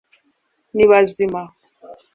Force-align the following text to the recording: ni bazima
ni 0.75 0.83
bazima 0.89 1.41